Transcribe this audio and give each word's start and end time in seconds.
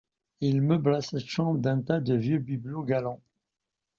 Il 0.39 0.63
meubla 0.63 0.99
cette 1.03 1.23
chambre 1.27 1.59
d’un 1.59 1.79
tas 1.83 1.99
de 1.99 2.15
vieux 2.15 2.39
bibelots 2.39 2.81
galants. 2.81 3.21